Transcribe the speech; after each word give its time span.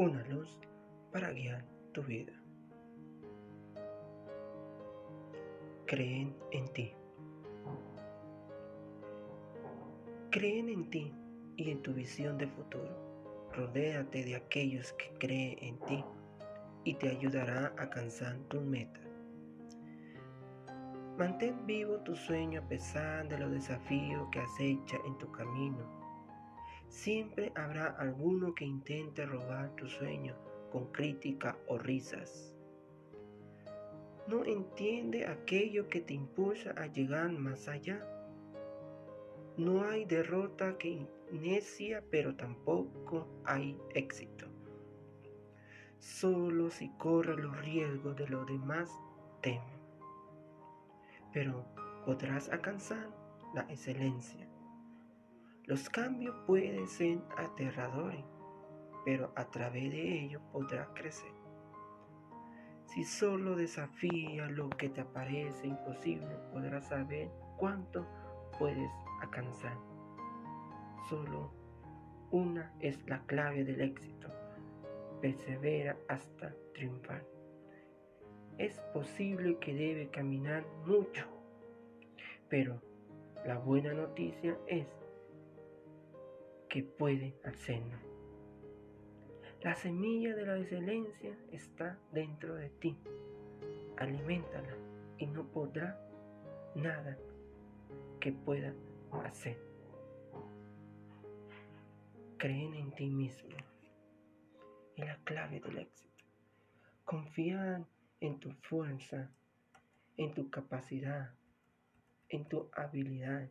Una 0.00 0.26
luz 0.28 0.48
para 1.12 1.30
guiar 1.30 1.62
tu 1.92 2.02
vida. 2.02 2.32
Creen 5.84 6.34
en 6.52 6.66
ti. 6.72 6.94
Creen 10.30 10.70
en 10.70 10.88
ti 10.88 11.12
y 11.58 11.70
en 11.70 11.82
tu 11.82 11.92
visión 11.92 12.38
de 12.38 12.46
futuro. 12.46 12.96
Rodéate 13.52 14.24
de 14.24 14.36
aquellos 14.36 14.90
que 14.94 15.10
creen 15.18 15.58
en 15.60 15.78
ti 15.80 16.02
y 16.84 16.94
te 16.94 17.10
ayudará 17.10 17.74
a 17.76 17.82
alcanzar 17.82 18.38
tus 18.48 18.62
metas. 18.62 19.09
Mantén 21.20 21.66
vivo 21.66 21.98
tu 21.98 22.16
sueño 22.16 22.62
a 22.62 22.66
pesar 22.66 23.28
de 23.28 23.36
los 23.36 23.50
desafíos 23.52 24.26
que 24.32 24.40
acecha 24.40 24.96
en 25.04 25.18
tu 25.18 25.30
camino. 25.30 25.84
Siempre 26.88 27.52
habrá 27.56 27.88
alguno 27.98 28.54
que 28.54 28.64
intente 28.64 29.26
robar 29.26 29.76
tu 29.76 29.86
sueño 29.86 30.34
con 30.72 30.90
crítica 30.92 31.58
o 31.68 31.76
risas. 31.76 32.54
No 34.28 34.46
entiende 34.46 35.26
aquello 35.26 35.88
que 35.88 36.00
te 36.00 36.14
impulsa 36.14 36.70
a 36.78 36.86
llegar 36.86 37.30
más 37.32 37.68
allá. 37.68 38.00
No 39.58 39.84
hay 39.84 40.06
derrota 40.06 40.78
que 40.78 41.06
inicia, 41.30 42.02
pero 42.10 42.34
tampoco 42.34 43.28
hay 43.44 43.78
éxito. 43.94 44.46
Solo 45.98 46.70
si 46.70 46.88
corre 46.96 47.36
los 47.36 47.60
riesgos 47.60 48.16
de 48.16 48.26
los 48.26 48.46
demás 48.46 48.90
temen. 49.42 49.79
Pero 51.32 51.64
podrás 52.04 52.48
alcanzar 52.48 53.08
la 53.54 53.62
excelencia. 53.62 54.46
Los 55.64 55.88
cambios 55.88 56.34
pueden 56.46 56.88
ser 56.88 57.20
aterradores, 57.36 58.24
pero 59.04 59.32
a 59.36 59.44
través 59.50 59.90
de 59.90 60.24
ellos 60.24 60.42
podrás 60.52 60.88
crecer. 60.94 61.32
Si 62.86 63.04
solo 63.04 63.54
desafías 63.54 64.50
lo 64.50 64.68
que 64.68 64.88
te 64.88 65.04
parece 65.04 65.68
imposible, 65.68 66.34
podrás 66.52 66.88
saber 66.88 67.30
cuánto 67.56 68.04
puedes 68.58 68.90
alcanzar. 69.22 69.76
Solo 71.08 71.52
una 72.32 72.72
es 72.80 73.08
la 73.08 73.20
clave 73.26 73.64
del 73.64 73.80
éxito. 73.80 74.28
Persevera 75.20 75.96
hasta 76.08 76.52
triunfar. 76.74 77.24
Es 78.60 78.78
posible 78.92 79.56
que 79.58 79.72
debe 79.72 80.10
caminar 80.10 80.66
mucho, 80.84 81.24
pero 82.50 82.78
la 83.46 83.56
buena 83.56 83.94
noticia 83.94 84.54
es 84.66 84.86
que 86.68 86.82
puede 86.82 87.40
hacerlo. 87.42 87.96
La 89.62 89.74
semilla 89.74 90.34
de 90.34 90.44
la 90.44 90.58
excelencia 90.58 91.34
está 91.52 91.98
dentro 92.12 92.54
de 92.54 92.68
ti. 92.68 92.98
Aliméntala 93.96 94.76
y 95.16 95.26
no 95.26 95.46
podrá 95.46 95.98
nada 96.74 97.16
que 98.20 98.30
pueda 98.30 98.74
hacer. 99.24 99.56
Creen 102.36 102.74
en 102.74 102.92
ti 102.92 103.08
mismo. 103.08 103.56
Es 104.96 105.06
la 105.06 105.16
clave 105.24 105.60
del 105.60 105.78
éxito. 105.78 106.24
Confían 107.06 107.86
en 108.20 108.38
tu 108.38 108.52
fuerza, 108.52 109.30
en 110.16 110.34
tu 110.34 110.50
capacidad, 110.50 111.34
en 112.28 112.44
tu 112.46 112.70
habilidad. 112.72 113.48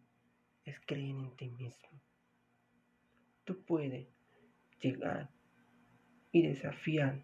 Es 0.65 0.79
creer 0.85 1.15
en 1.15 1.35
ti 1.35 1.49
mismo. 1.49 1.89
Tú 3.43 3.63
puedes 3.63 4.07
llegar 4.79 5.29
y 6.31 6.45
desafiar 6.47 7.23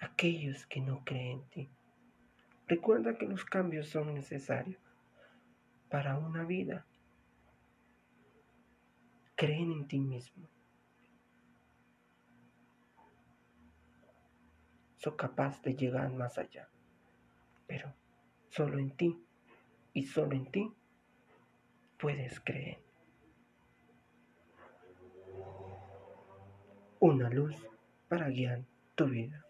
a 0.00 0.06
aquellos 0.06 0.66
que 0.66 0.80
no 0.80 1.04
creen 1.04 1.38
en 1.38 1.48
ti. 1.50 1.70
Recuerda 2.66 3.16
que 3.16 3.26
los 3.26 3.44
cambios 3.44 3.88
son 3.88 4.14
necesarios 4.14 4.80
para 5.88 6.18
una 6.18 6.44
vida. 6.44 6.84
Creen 9.36 9.72
en 9.72 9.88
ti 9.88 10.00
mismo. 10.00 10.48
Soy 14.98 15.14
capaz 15.16 15.62
de 15.62 15.74
llegar 15.74 16.12
más 16.12 16.38
allá. 16.38 16.68
Pero 17.66 17.94
solo 18.50 18.78
en 18.78 18.90
ti 18.90 19.16
y 19.92 20.02
solo 20.02 20.32
en 20.32 20.50
ti 20.50 20.72
puedes 21.98 22.40
creer. 22.40 22.78
Una 27.00 27.30
luz 27.30 27.54
para 28.08 28.28
guiar 28.28 28.64
tu 28.96 29.06
vida. 29.06 29.44